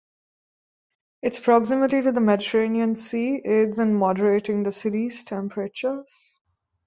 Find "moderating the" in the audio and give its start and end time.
3.93-4.71